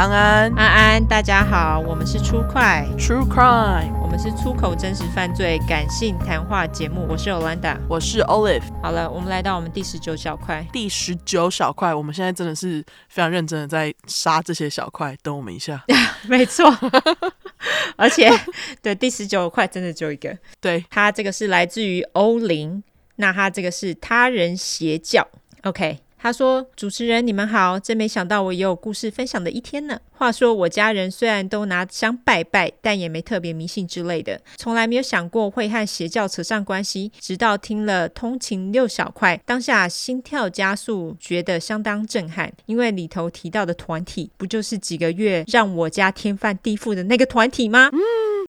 [0.00, 7.06] 安安，安安，大家好，我们是出快 True Crime，我们是出口真实犯罪感性谈话节目。
[7.06, 8.62] 我是 Olanda，我是 Olive。
[8.82, 10.66] 好了，我们来到我们第十九小块。
[10.72, 15.14] 第十九小块，我们现在真的是非常认真的在杀这些小块。
[15.22, 15.84] 等我们一下，
[16.26, 16.74] 没错，
[17.96, 18.30] 而且
[18.80, 20.34] 对第十九块真的只有一个。
[20.62, 22.82] 对，他这个是来自于欧林，
[23.16, 25.28] 那他这个是他人邪教。
[25.64, 25.98] OK。
[26.22, 29.98] 他说：“主持人，你们好，真没想到我也有故事分享的一天呢。
[30.10, 37.10] 话说我家人虽然都拿香拜拜，但也没特别迷信之类的，从来没有想过会和邪教扯上关系。
[37.18, 47.98] 直到听了通勤六小块，当下心跳加速，觉得相当震撼，因为里头提到的团体，不就是几个月让我家天翻地覆的那个团体吗？”嗯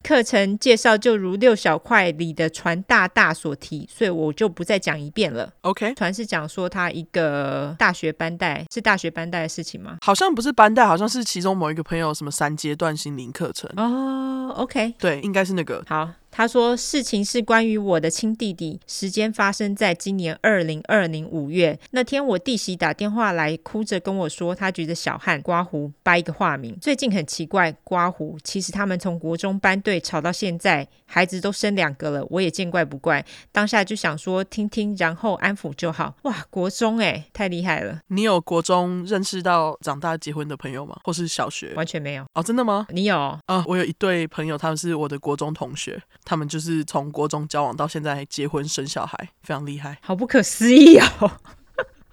[0.02, 5.52] 课程介绍就如六小块里的船大大所提，所以我就不再讲一遍了。
[5.62, 9.98] OK，船是讲说他一个大学班带，是大学班带的事情吗？
[10.02, 13.70] 好像不是班带，好像是其中某一个朋友什么三阶段心灵课程。
[13.76, 15.84] 哦，OK，对，应该是那个。
[15.86, 16.10] 好。
[16.32, 22.22] 他说：“事情是关于我的亲弟弟，时间发生在今年二零二零五月那天。
[22.22, 27.70] 我弟媳打电话来，哭着跟我说，他觉得小汉刮胡掰一个化名，最近很奇怪。
[27.84, 33.22] 刮胡其实他们从国中班队吵到现在，孩子都生两个了，我也见怪不怪。
[33.50, 36.14] 当下就想说听听，然后安抚就好。
[36.22, 38.00] 哇，国中哎，太厉害了！
[38.06, 40.96] 你有国中认识到长大结婚的朋友吗？
[41.04, 41.74] 或是小学？
[41.74, 42.86] 完全没有哦，真的吗？
[42.88, 43.64] 你有啊？
[43.66, 51.40] 我有一对朋友，他们是我的国中同学。”他们就是从国中交往到现在结婚生小孩，非常厉害，好不可思议哦。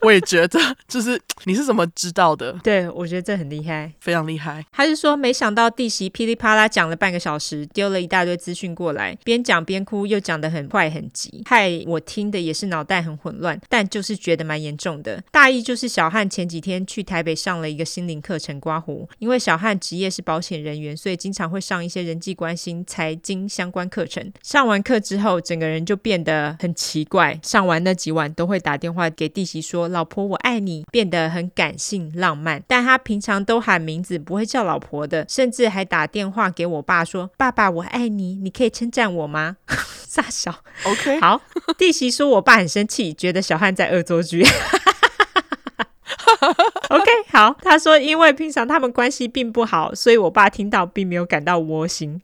[0.01, 2.53] 我也觉得，就是你是怎么知道的？
[2.63, 4.65] 对，我觉得这很厉害，非常厉害。
[4.71, 13.59] 他是说，没想到弟媳噼里啪啦讲了半个小时，丢了一大堆资讯过来，边讲边哭，又讲得很快很急，害我听的也是脑袋很混乱。
[13.67, 15.21] 但就是觉得蛮严重的。
[15.31, 24.31] 大意就是小汉前几天去台北上了一个心灵课程刮胡，因为小汉职业是保险人员，所以经常会上一些人际关系、财经相关课程。
[24.41, 27.37] 上完课之后，整个人就变得很奇怪。
[27.43, 29.88] 上完那几晚都会打电话给弟媳说。
[29.89, 32.63] 老婆，我爱你，变得很感性浪漫。
[32.67, 39.57] 但他平常都喊名字，不会叫老婆的，甚至还打电话给我爸说：“爸爸，我爱你，你可以称赞我吗？”
[40.09, 40.51] 傻小
[40.85, 41.39] ，OK，好。
[41.77, 44.43] 弟媳说我爸很生气，觉得小汉在恶作剧。
[46.89, 47.55] OK，好。
[47.61, 52.21] 他说，因为平常他们关系并不好，所以我爸听到并没有感到窝心。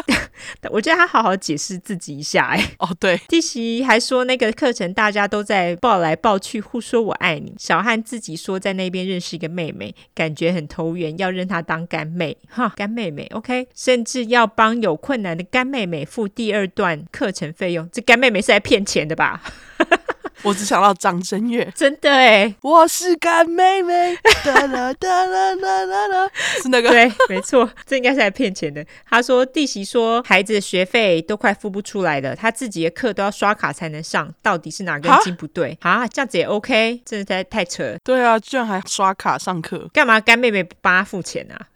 [0.70, 7.54] 我觉得他好好解释自己一下，哎，哦，对，弟媳还说那个课程大家都在抱来抱去，互说我爱你。
[7.58, 17.88] 小汉自己说在那边认识一个妹妹，感觉很投缘，要认她当干妹，哈，干妹妹，OK，甚至要帮有困难的干妹妹付第二段课程费用。
[17.92, 19.42] 这干妹妹是来骗钱的吧？
[20.46, 26.30] 我只想到张震岳，真的哎，我是干妹妹，哒啦哒啦啦啦啦，
[26.62, 28.86] 是那个对，没错，这应该是来骗钱的。
[29.10, 36.06] 他说弟媳说孩子的学费都快付不出来了，他自己的课都要刷卡才能上，到底是哪根筋不对啊？
[36.06, 37.98] 这样子也 OK，真的太太扯了。
[38.04, 41.66] 对啊，居然还刷卡上课，干嘛干妹妹不帮他付钱啊？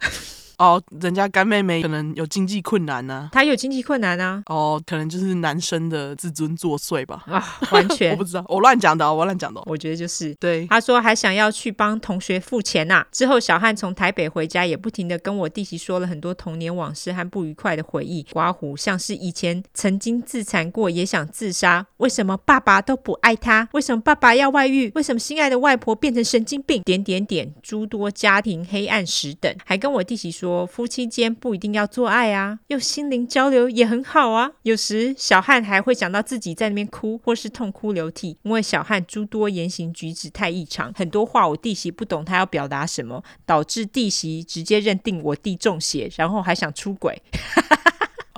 [0.61, 4.43] 哦，人家干妹妹可能有经济困难呢、啊，她有经济困难啊。
[4.45, 7.23] 哦，可能就是男生的自尊作祟吧。
[7.25, 9.59] 啊，完全 我不知道，我乱讲的，我乱讲的。
[9.65, 10.67] 我觉得就是对。
[10.67, 13.07] 他说还想要去帮同学付钱呐、啊。
[13.11, 18.21] 之后小汉从台北回家，也不停的跟我弟媳说了很多童年往事和不愉快的回忆。
[18.31, 21.87] 刮胡像是以前曾经自残过，也想自杀。
[21.97, 23.67] 为什么爸爸都不爱他？
[23.73, 24.91] 为什么爸爸要外遇？
[24.93, 26.83] 为什么心爱的外婆变成神经病？
[26.83, 29.51] 点点点，诸多家庭黑暗史等。
[29.65, 31.31] 还跟我弟媳说，夫妻间。
[31.41, 34.51] 不一定要做爱啊，用心灵交流也很好啊。
[34.61, 47.19] 有时小汉还会讲到自己在那边哭，或是痛哭流涕，因为小汉诸多言行举止太异常，很多话我弟媳不懂他要表达什么，导致弟媳直接认定我弟中邪，然后还想出轨。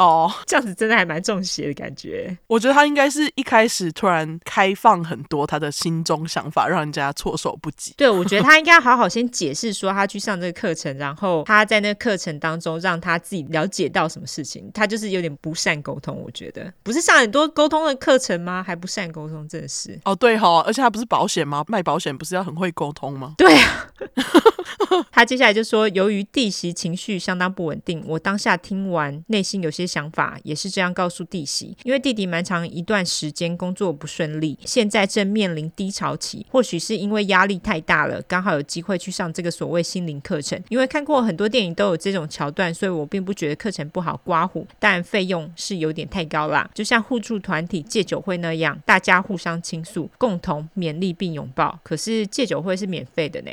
[0.03, 2.37] 哦， 这样子真的还蛮中邪的感觉。
[2.47, 7.94] 我觉得他应该是一开始突然开放很多他的心中想法，让人家措手不及。
[7.97, 14.69] 对，我觉得他应该好好先解释说他去上这个课程，然后他在那个课程当中让他自己了解到什么事情。
[14.73, 18.63] 他就是有点不善沟通，我觉得不是上很多沟通的课程吗？
[18.65, 19.99] 还不善沟通，真的是。
[20.06, 21.63] 哦，对哈、哦，而且他不是保险吗？
[21.67, 23.35] 卖保险不是要很会沟通吗？
[23.38, 23.89] 对啊。
[25.11, 31.78] 他接下来就说，由于弟媳情绪相当不稳定，我当下听完内心有些想法，也是这样告诉弟媳。
[31.84, 40.60] 因为弟弟蛮长一段时间工作不顺利，现在正面临低潮期，或许是因为压力太大了，刚好有机会去上这个所谓心灵课程。
[40.69, 46.68] 因为看过很多电影都有这种桥段，所以我并不觉得课程不好刮胡，但费用是有点太高啦。
[46.74, 51.80] 就像互助团体戒酒会那样，大家互相倾诉，共同勉励并拥抱。
[51.84, 53.51] 可是戒酒会是免费的呢。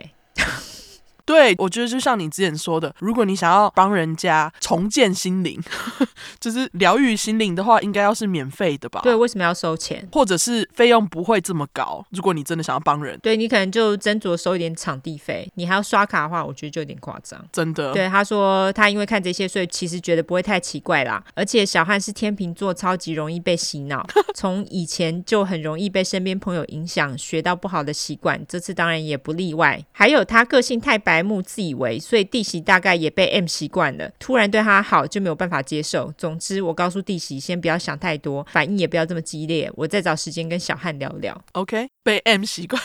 [1.31, 5.61] 对，我觉得就像你之前说的，如果你想要帮人家重建心灵，
[6.41, 9.01] 就是疗愈心灵的话，应该要是免费的吧？
[9.05, 10.09] 对，为什么要收钱？
[10.11, 12.05] 或者是费用不会这么高？
[12.11, 15.49] 如果你真的想要帮人，对，你可能就斟酌收一点场地费。
[15.55, 17.41] 你还要刷卡的话，我觉得就有点夸张。
[17.53, 17.93] 真的。
[17.93, 21.23] 对，他说他因为看这些，所以其实觉得不会太奇怪啦。
[21.35, 24.05] 而且小汉是天秤座，超级容易被洗脑，
[24.35, 28.45] 从以前就很容易被身边朋友影响，学到不好的习惯。
[28.49, 29.81] 这次当然也不例外。
[29.93, 36.13] 还有他个性太白目、自以为，所以弟媳大概也被 M 习惯了，突然对他好就没有办法接受。
[36.17, 41.45] 总之，我告诉弟媳先不要想太多，反应也不要这么激烈，我再找时间跟小汉聊聊。
[41.53, 42.81] OK，被 M 习惯。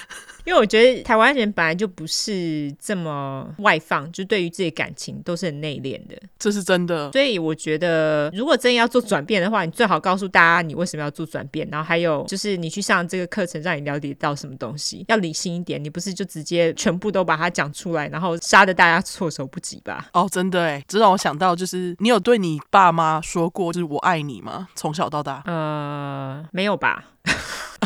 [0.45, 7.11] 因为我觉得台湾人本来就不是这么外放，就对于自己感情都是很内敛的，这是真的。
[7.11, 20.07] 所以我觉得，如果真要做转变的话，你最好告诉大家你为什么要做转变，然后还有就是你去上这个课程，让你了解到什么东西，要理性一点，你不是就直接全部都把它讲出来，然后杀得大家措手不及吧？
[20.13, 24.67] 哦，真的哎，这让我想到，就是你有对你爸妈说过就是我爱你吗？
[24.75, 25.41] 从小到大？
[25.45, 27.05] 呃，没有吧。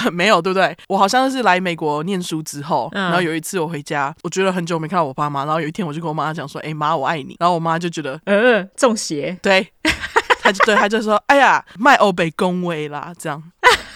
[0.11, 0.75] 没有，对不对？
[0.87, 9.37] 我好像是来美国念书之后，嗯、然后有一次我回家，我觉得很久没看到我爸妈，然后有一天我就跟我妈讲说：“哎妈，我爱你。”然后我妈就觉得，呃，中邪。
[9.41, 9.67] 对，
[10.41, 13.41] 她就对，她就说：“哎呀，卖欧北恭维啦，这样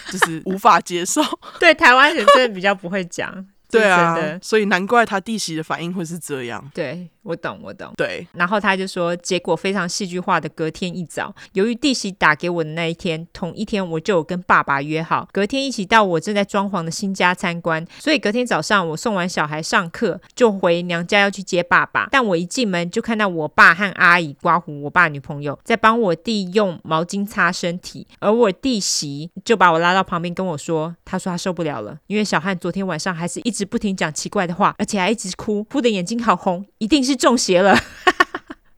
[0.10, 1.22] 就是无法接受。
[1.60, 3.46] ”对，台湾人真的比较不会讲。
[3.72, 6.64] 对啊，所以难怪他弟媳的反应会是这样。
[6.76, 7.92] 对，我懂，我懂。
[7.98, 17.86] 对，然后他就说，结果非常戏剧化的，隔天一早，由于弟媳打给我的那一天，同一天我就有跟爸爸约好，隔天一起到我正在装潢的新家参观。
[18.00, 22.08] 所以隔天早上我送完小孩上课，就回娘家要去接爸爸。
[22.12, 33.64] 但我一进门就看到我爸和阿姨刮胡，我爸女朋友在帮我弟用毛巾擦身体，而我弟媳就把我拉到旁边跟我说，他说他受不了了，因为小汉昨天晚上还是一直。
[33.74, 37.78] 不停讲奇怪的话，而且还一直哭，哭的眼睛好红，一定是中邪了。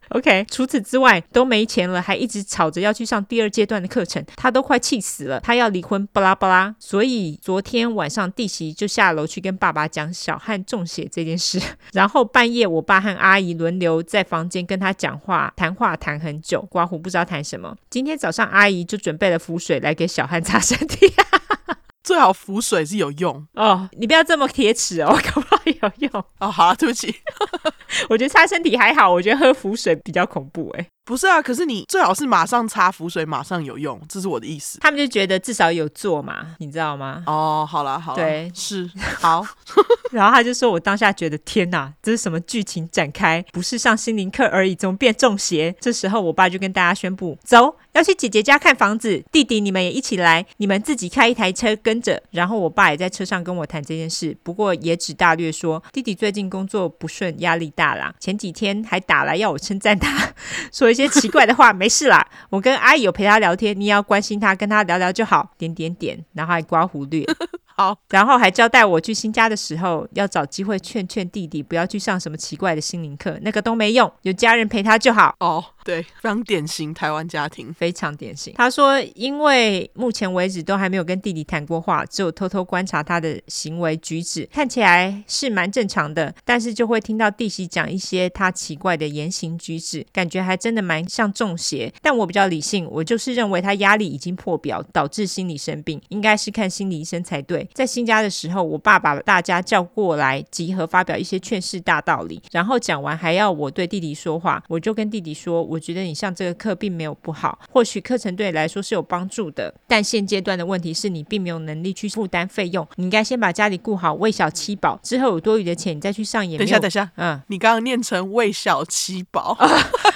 [0.09, 5.41] OK，除此之外都没钱了，还一直吵着要去上第二阶段的课程，他都快气死了。
[5.41, 6.73] 他要离婚，巴拉巴拉。
[6.79, 11.59] 所以昨天晚上弟媳就下楼去跟爸爸讲小汉中邪这件事，
[11.91, 17.75] 然后半夜我爸和阿姨轮流在房间跟他讲话，谈话谈很久，刮胡不知道谈什么。
[17.89, 21.11] 今天早上阿姨就准备了符水来给小汉擦身体。
[22.05, 25.44] 最好浮水是有用哦，你不要这么铁齿哦，搞不好
[25.81, 26.51] 有用哦。
[26.51, 27.13] 好啊，对不起，
[28.09, 30.87] 我觉得擦身体还好，我觉得喝浮水比较恐怖哎。
[31.05, 34.79] 不是啊，可是你最好是马上擦浮水，马上有用，这是我的意思。
[34.79, 37.23] 他们就觉得至少有做嘛，你知道吗？
[37.27, 39.45] 哦，好了好了，对，是好。
[40.11, 43.43] 然后他就说：“我当下觉得天哪，这是什么剧情展开？
[43.51, 58.13] 不是上心灵课而已，怎么变中邪？”这时候我爸就跟大家宣布：“走，要去姐姐家看房子，弟弟你们也一起来，你们自己开一台车跟着。”然后我爸也在车上跟我谈这件事，不过也只大略说弟弟最近工作不顺，压力大啦。
[58.19, 60.33] 前几天还打来要我称赞他，
[60.71, 60.94] 说。
[60.94, 62.25] 一些奇怪的话，没事啦。
[62.49, 65.51] 我跟阿姨有陪他聊天，你也要关心他，跟他聊聊就好。
[65.57, 67.25] 点点点，然后还刮胡略。
[67.77, 75.35] 好，然后还交代我去新家的时候，要找机会劝劝弟弟不要去上什么奇怪的心灵课，那个都没用，有家人陪他就好。
[75.41, 78.51] 哦，对，非常典型台湾家庭，非常典型。
[78.57, 91.93] 他说，因为目前为止都还没有跟弟弟谈过话，只有偷偷观察他的行为举止，看起来是蛮正常的，但是就会听到弟媳讲一些他奇怪的言行举止，感觉还真的蛮像中邪。
[92.01, 97.69] 但我比较理性，我就是认为他压力已经破表，导致心理生病，应该是看心理医生才对。
[97.75, 116.57] 在新家的时候，我爸把大家叫过来集合，发表一些劝世大道理，然后讲完还要我对弟弟说话，我就跟弟弟说，觉得你上这个课并没有不好，或许课程对你来说是有帮助的，但现阶段的问题是你并没有能力去负担费用，你应该先把家里顾好，喂小七宝，之后有多余的钱你再去上演。
[116.57, 119.53] 等一下，等一下，嗯，你刚刚念成喂小七宝，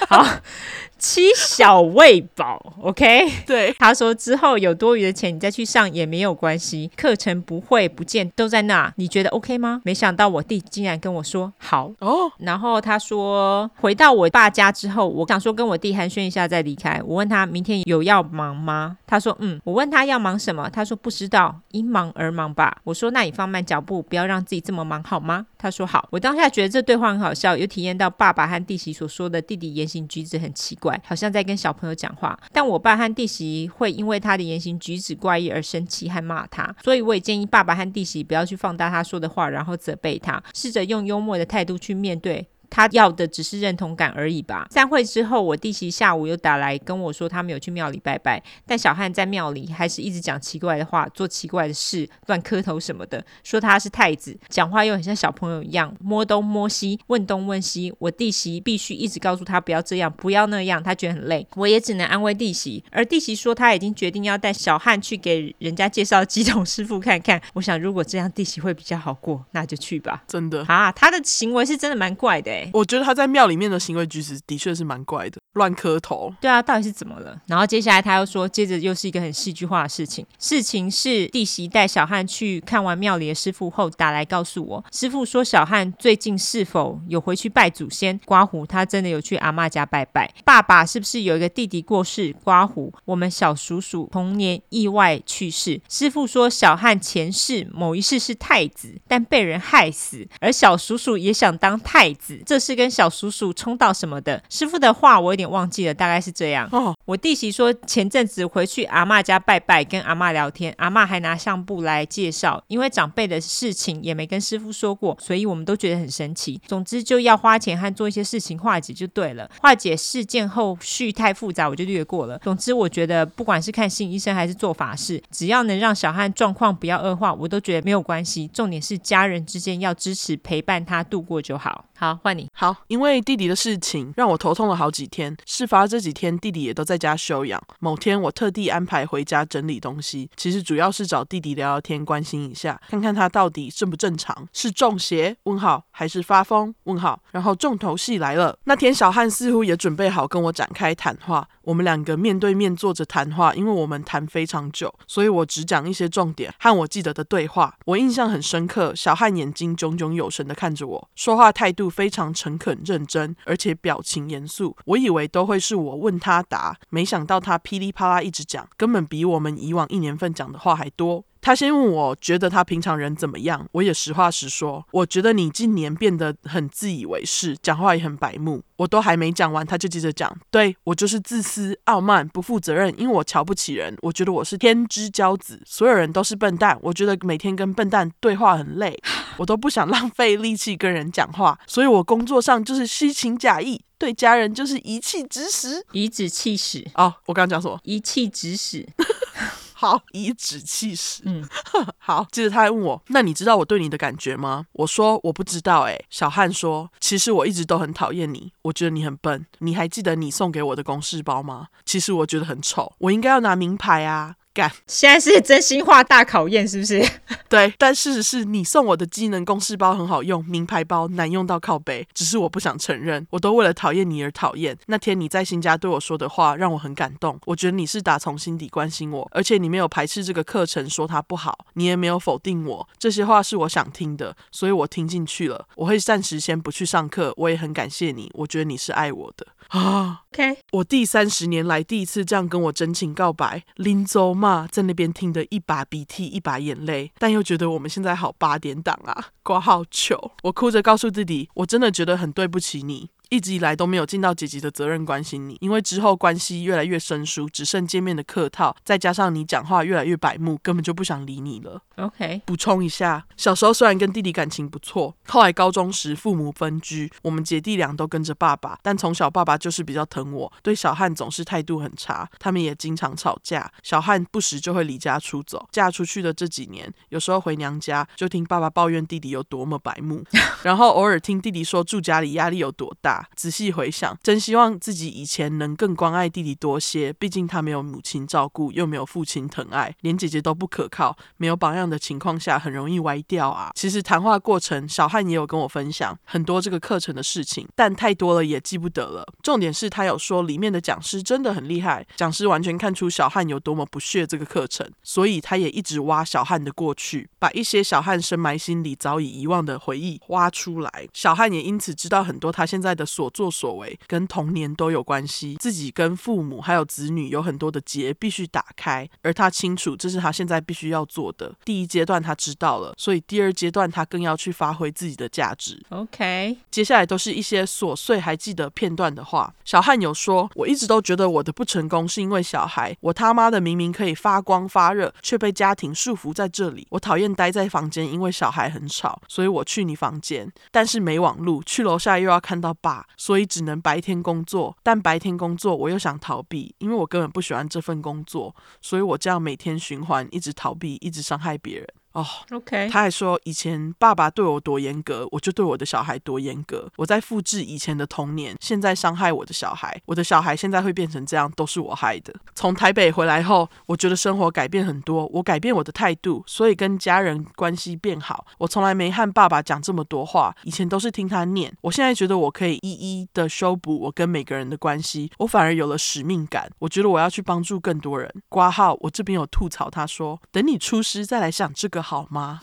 [0.08, 0.26] 好。
[1.00, 3.26] 七小喂饱，OK？
[3.46, 9.80] 对，他说之后有多余的钱，你再去上也没有关系，课程不会不见，都在那，你觉得 OK 吗？
[9.84, 17.00] 没想到我弟竟然跟我说好哦，然后他说回到我爸家之后，我想说跟我弟寒暄一下再离开。
[17.04, 18.98] 我问他明天有要忙吗？
[19.06, 19.58] 他说嗯。
[19.64, 20.68] 我问他要忙什么？
[20.70, 22.76] 他说不知道，因忙而忙吧。
[22.84, 25.46] 我说那你放慢脚步，不要让自己这么忙好吗？
[25.56, 26.08] 他说好。
[26.10, 30.89] 我当下觉得这对话很好笑，又体验到爸爸和弟媳所说的弟弟言行举止很奇怪。
[31.04, 42.46] 好像在跟小朋友讲话，但我爸和弟媳会因为他的言行举止怪异而生气和骂他，所以我也建议爸爸和弟媳不要去放大他说的话，然后责备他，试着用幽默的态度去面对。
[42.70, 44.66] 他要的只是认同感而已吧。
[44.70, 57.92] 散会之后，我弟媳下午又打来跟我说，他没有去庙里拜拜，但小汉在庙里还是一直讲奇怪的话，做奇怪的事，乱磕头什么的，说他是太子，讲话又很像小朋友一样，摸东摸西，问东问西。
[57.98, 61.46] 我弟媳必须一直告诉他不要这样，不要那样，他觉得很累。
[61.56, 67.40] 我也只能安慰弟媳，而弟媳说他已经决定要带小汉去给人家介绍乩童师傅看看。
[67.54, 70.22] 我想如果这样弟媳会比较好过，那就去吧。
[70.26, 72.70] 真的啊，他的行为是真的蛮怪的哎。
[72.72, 76.32] 我觉得他在庙里面的行为举止的确是蛮怪的，乱磕头。
[76.40, 77.36] 对啊，到底是怎么了？
[77.46, 80.24] 然后接下来他又说，接着又是一个很戏剧化的事情。
[80.38, 88.18] 事情是弟媳带小汉去看完庙里的师傅后打来告诉我，师傅说小汉最近是否有回去拜祖先？
[88.24, 90.30] 刮胡他真的有去阿妈家拜拜。
[90.44, 92.34] 爸爸是不是有一个弟弟过世？
[92.44, 95.80] 刮胡我们小叔叔童年意外去世。
[95.88, 104.42] 师傅说小汉前世某一世是太子，但被人害死，而小叔叔也想当太子，这是跟小叔叔冲到什么的？
[104.48, 106.68] 师傅的话我有点忘记了，大概是这样。
[106.72, 116.60] 哦，我弟媳说前阵子回去阿妈家拜拜，跟阿妈聊天，阿妈还拿相簿来介绍，因为长辈的事情也没跟师傅说过，所以我们都觉得很神奇。
[116.66, 119.48] 总之就要花钱和做一些事情化解就对了。
[119.62, 122.36] 化解事件后续太复杂，我就略过了。
[122.38, 128.48] 总之我觉得不管是看心理医生还是做法事，只要能让小汉状况不要恶化，我都觉得没有关系。
[128.48, 131.84] 重点是家人之间要支持陪伴他度过就好。
[131.96, 132.39] 好，换你。
[132.52, 135.36] 好，因为弟弟的事情让我头痛了好几天。
[135.46, 137.60] 事发这几天，弟弟也都在家休养。
[137.80, 145.36] 某天我特地安排回家整理东西，其实主要是找弟弟聊聊天，关心一下，看看他到底正不正常，是中邪？
[145.44, 146.74] 问号，还是发疯？
[146.84, 147.20] 问号。
[147.32, 151.48] 然后重头戏来了，那天小汉似乎也准备好跟我展开谈话。
[151.70, 157.72] 我们两个面对面坐着谈话，因为我们谈非常久，所以我只讲一些重点和我记得的对话。
[157.84, 164.76] 我印象很深刻，小汉眼睛炯炯有神的看着我，说话态度非常诚恳认真，而且表情严肃。
[164.84, 171.24] 我以为都会是我问他答，没想到他噼里啪啦一直讲，根本比我们以往一年份讲的话还多。
[171.40, 178.62] 他先问我觉得他平常人怎么样，我也实话实说，我觉得你近年变得很自以为是，讲话也很白目。
[178.76, 188.98] 我都还没讲完，他就接着讲，对，我就是自私、傲慢、不负责任，因为我瞧不起人，我觉得我是天之骄子，所有人都是笨蛋，我觉得每天跟笨蛋对话很累，
[189.36, 196.86] 我都不想浪费力气跟人讲话，所以我工作上就是虚情假意，对家人就是颐指气使，颐指气使。
[196.94, 197.78] 哦，我刚刚讲什么？
[197.82, 198.88] 一气指使。
[199.80, 201.22] 好， 颐指气使。
[201.24, 201.42] 嗯，
[201.96, 202.26] 好。
[202.30, 204.66] 接着他还问我，那你知道我对你的感觉吗？
[204.72, 205.84] 我说我不知道。
[205.84, 209.46] 哎，小汉说，其实我一直都很讨厌你，我觉得你很笨。
[209.60, 211.68] 你还记得你送给我的公事包吗？
[211.86, 214.34] 其实我觉得很丑，我应该要拿名牌啊。
[214.52, 217.00] 干，现在是真心话大考验，是不是？
[217.48, 223.24] 对，但事实是你送我的机能公式包很好用，名牌包难用到靠背，只是我不想承认。
[223.30, 224.76] 我都为了讨厌你而讨厌。
[224.86, 232.88] 那天你在新家对我说的话让我很感动，我觉得你是打从心底关心我，而且你没有排斥这个课程，说它不好，你也没有否定我。
[232.98, 235.66] 这些话是我想听的，所以我听进去了。
[235.76, 240.22] 我会暂时先不去上课，我也很感谢你，我觉得你是爱我的啊。
[240.32, 250.32] OK，我第三十年来第一次这样跟我真情告白，林州嘛在那边听得一把鼻涕一把眼泪，但又觉得我们现在好八点档啊，挂号糗。
[250.44, 253.10] 我哭着告诉自己，我真的觉得很对不起你。
[253.30, 261.80] 一直以来都没有尽到姐姐的责任关心你，因为之后关系越来越生疏，只剩见面的客套，再加上你讲话越来越白目，根本就不想理你了。
[261.96, 275.68] OK，补充一下，小时候虽然跟弟弟感情不错，后来高中时父母分居，我们姐弟俩都跟着爸爸，但从小爸爸就是比较疼我，对小汉总是态度很差，他们也经常吵架，小汉不时就会离家出走。
[275.70, 280.24] 嫁出去的这几年，有时候回娘家就听爸爸抱怨弟弟有多么白目，
[280.64, 283.19] 然后偶尔听弟弟说住家里压力有多大。
[283.34, 287.12] 仔细回想，真希望自己以前能更关爱弟弟多些。
[287.14, 293.70] 毕竟他没有母亲照顾，又没有父亲疼爱，连姐姐都不可靠，没有榜样的情况下，很容易歪掉啊。
[293.74, 299.26] 其实谈话过程，小汉也有跟我分享很多这个课程的事情，但太多了也记不得了。
[299.42, 311.08] 重点是他有说里面的讲师真的很厉害，讲师完全看出小汉有多么不屑这个课程，所以他也一直挖小汉的过去，把一些小汉深埋心里早已遗忘的回忆挖出来。
[311.12, 313.04] 小汉也因此知道很多他现在的。
[313.10, 321.52] 所作所为跟童年都有关系，自己跟父母还有子女有很多的结必须打开，而他清楚这是他现在必须要做的。
[321.64, 325.82] 第一阶段他知道了，所以第二阶段他更要去发挥自己的价值。
[325.88, 329.52] OK，接下来都是一些琐碎还记得片段的话。
[329.64, 336.86] 小汉有说：“我一直都觉得我的不成功是因为小孩，我他妈的明明可以发光发热，却被家庭束缚在这里。
[336.90, 344.76] 我讨厌待在房间，因为小孩很吵，所以我去你房间，但是没网路，去楼下又要看到爸，所以只能白天工作。
[344.82, 356.90] 但白天工作我又想逃避，因为我根本不喜欢这份工作，所以我这样每天循环，一直逃避，一直伤害别人。”哦、oh，OK，他还说以前爸爸对我多严格，我就对我的小孩多严格。
[356.96, 362.34] 我在复制以前的童年，现在伤害我的小孩，我的小孩现在会变成这样，都是我害的。
[362.52, 368.44] 从台北回来后，我觉得生活改变很多，我改变我的态度，所以跟家人关系变好。
[368.58, 371.72] 我从来没和爸爸讲这么多话，以前都是听他念。
[371.80, 376.68] 我现在觉得我可以一一的修补我跟每个人的关系，我反而有了使命感。
[376.80, 378.28] 我觉得我要去帮助更多人。
[378.48, 381.99] 挂号，我这边有吐槽，他说等你出师再来想这个。
[382.00, 382.60] 好吗？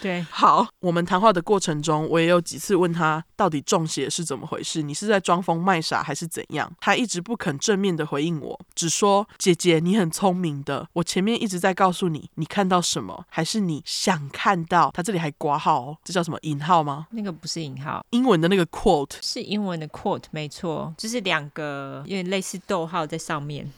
[0.00, 0.66] 对， 好。
[0.80, 4.82] 我们谈话的过程中，我也有几次问他，到底中邪是怎么回事？
[4.82, 6.70] 你是在装疯卖傻还是怎样？
[6.80, 10.88] 他一直不肯正面的回应我，只说：“姐姐，你很聪明的。
[10.94, 14.90] 我前面一直在告诉你，你看到什么，还是你想看到？
[14.92, 17.06] 他这里还挂号哦，这叫什么引号吗？
[17.10, 23.70] 那个不是引号，英文的那个 quote 是英文的 quote，没错，就是两个有点类似逗号在上面。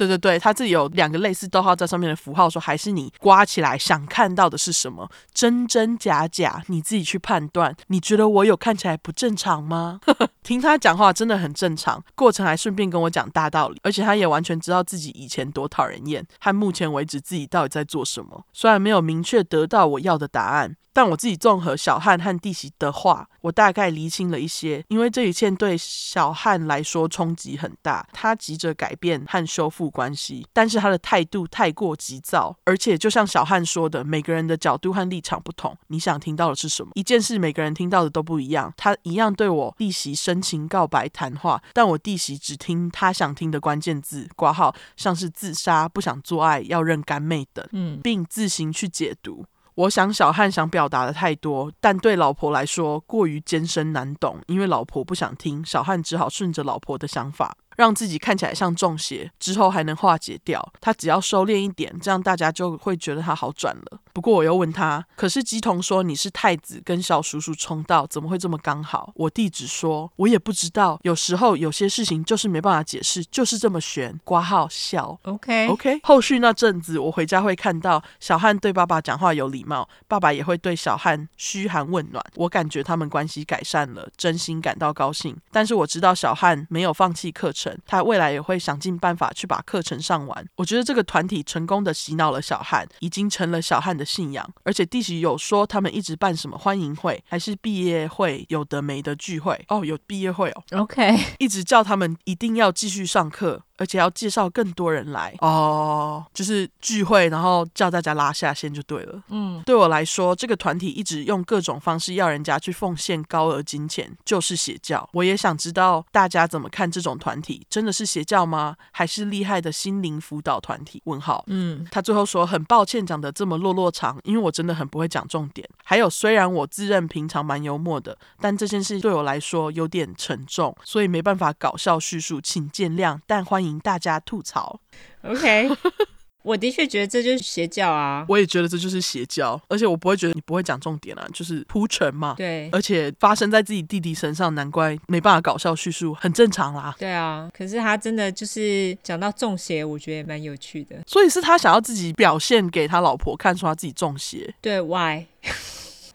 [0.00, 5.06] 对对对，他这里有两个类似逗号在上面的符号，说还是你刮起来想看到的是什么？
[5.34, 7.76] 真真假假，你自己去判断。
[7.88, 10.00] 你觉得我有看起来不正常吗？
[10.42, 18.46] 听他讲话真的很正常，过程还顺便跟我讲大道理，而且他也完全知道自己以前多讨人厌，和目前为止自己到底在做什么。
[18.54, 20.76] 虽然没有明确得到我要的答案。
[21.00, 24.84] 但我自己综合小汉和弟媳的话，我大概厘清了一些。
[24.88, 35.74] 因为这一切对小汉来说冲击很大，他急着改变和修复关系，但是他的态度太过急躁，而且就像小汉说的，每个人的角度和立场不同。
[35.86, 36.90] 你想听到的是什么？
[36.96, 38.70] 一件事每个人听到的都不一样。
[38.76, 49.46] 他一样对我弟媳深情告白谈话，但我弟媳只听他想听的关键字，挂号像是自杀、不想做爱、要认干妹等，嗯，并自行去解读。
[49.80, 57.56] 我想小汉想表达的太多，但对老婆来说过于艰深难懂，因为老婆不想听，小汉只好顺着老婆的想法。
[57.80, 60.60] 让自己看起来像中邪，之后还能化解掉。
[60.82, 63.98] 他只要收敛一点，这样大家就会觉得他好转了。
[64.12, 69.10] 不过我又问他，可是姬童说你是太子跟小叔叔冲到，怎么会这么刚好？
[69.14, 71.00] 我弟只说，我也不知道。
[71.04, 74.20] 有时候有些事情就是没办法解释，就是这么悬。
[74.24, 76.00] 挂号笑，OK OK。
[76.02, 82.22] 后续那阵子，我回家会看到小汉对爸爸讲话有礼貌，爸爸也会对小汉嘘寒问暖。
[82.34, 85.34] 我感觉他们关系改善了，真心感到高兴。
[85.50, 87.69] 但是我知道小汉没有放弃课程。
[87.86, 90.46] 他未来也会想尽办法去把课程上完。
[90.56, 94.48] 我觉得这个团体成功的洗脑了小汉，已经成了小汉的信仰。
[94.62, 99.64] 而且弟媳有说他们一直办什么欢迎会，还是毕业会，有的没的聚会。
[99.68, 100.62] 哦，有毕业会哦。
[100.80, 103.62] OK，一直叫他们一定要继续上课。
[103.80, 109.22] 而且要介绍更多人来哦，就是聚会，然后叫大家拉下线就对了。
[109.28, 115.08] 嗯，对我来说，这个团体一直用各种方式要人家去奉献高额金钱，就是邪教。
[115.14, 118.76] 我也想知道大家怎么看这种团体，真的是邪教吗？
[118.90, 121.00] 还是厉害的心灵辅导团体？
[121.06, 121.42] 问号。
[121.46, 125.66] 嗯，他最后说很抱歉讲得这么落落长，因为我真的很不会讲重点。
[125.82, 133.18] 还有，虽然我自认平常蛮幽默的，但这件事对我来说有点沉重，所以没办法搞笑叙述，请见谅。
[133.26, 133.69] 但欢迎。
[133.78, 134.80] 大家吐槽
[135.22, 135.70] ，OK，
[136.42, 155.26] 我的确觉得这就是邪教啊，我也觉得这就是邪教，而且我不会觉得你不会讲重点啊，就是铺陈嘛，对，而且发生在自己弟弟身上，难怪没办法搞笑叙述，很正常啦，对啊，可是他真的就是讲到中邪，我觉得也蛮有趣的，所以是他想要自己表现给他老婆看出他自己中邪，对，Why？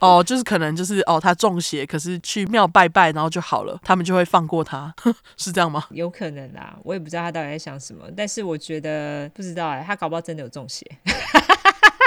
[0.05, 4.93] 哦，就是可能就是哦，他中邪，可是去庙拜拜，然后就好了，他们就会放过他，
[5.37, 5.85] 是这样吗？
[5.91, 10.85] 有可能啊，我也不知道他到底在想什么，但是我觉得不知道哎，他搞不好真的有中邪。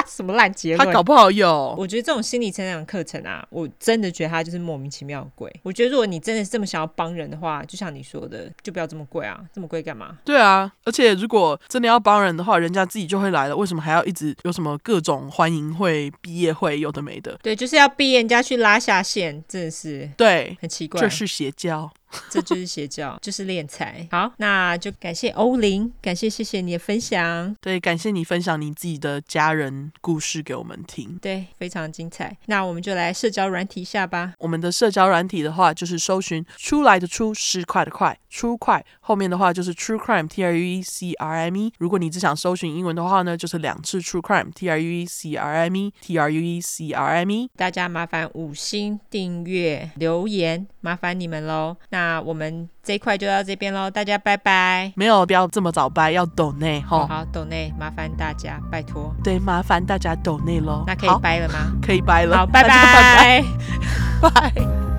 [0.08, 0.86] 什么烂结论？
[0.86, 1.74] 他搞不好有。
[1.78, 5.54] 我觉得这种心理成长课程啊，我真的觉得他就是莫名其妙贵。
[5.62, 10.18] 我觉得如果你真的是这么想要帮人的话，就像你说的，就不要这么贵啊，这么贵干嘛？
[10.24, 17.38] 对啊，而且如果真的要帮人的话，人家自己就会来了，为什么还要一直有什么各种欢迎会、毕业会，有的没的？
[17.42, 21.00] 对，就是要逼人家去拉下线，真的是对，很奇怪。
[21.00, 21.90] 这是邪教。
[22.30, 24.06] 这就是邪教，就是敛财。
[24.10, 27.54] 好，那就感谢欧琳，感谢谢谢你的分享。
[27.60, 31.18] 对，感谢你分享你自己的家人故事给我们听。
[31.20, 32.36] 对，非常精彩。
[32.46, 34.32] 那我们就来社交软体下吧。
[34.38, 41.72] 我们的社交软体的话，就是搜寻出来的出，十块的块，出快后面的话就是 True Crime T R U E C R M E。
[41.78, 46.92] 如果你只想搜寻英文的话呢，就是两次 True Crime T R U E C R M E T R U E C
[46.92, 47.50] R M E。
[47.56, 51.76] 大家麻烦五星订阅留言，麻烦你们喽。
[51.90, 54.92] 那我们这一块就到这边喽，大家拜拜。
[54.96, 57.06] 没有，不要这么早拜，要抖内哈。
[57.06, 59.14] 好，抖内，麻烦大家，拜托。
[59.22, 60.84] 对，麻烦大家抖内喽。
[60.86, 61.72] 那可以拜了吗？
[61.82, 62.36] 可以拜了。
[62.38, 63.44] 好，拜拜，
[64.20, 64.97] 拜拜。